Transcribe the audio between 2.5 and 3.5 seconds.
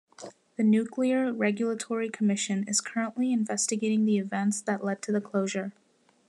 is currently